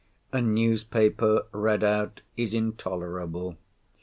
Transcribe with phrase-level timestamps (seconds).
[0.33, 3.57] A newspaper, read out, is intolerable.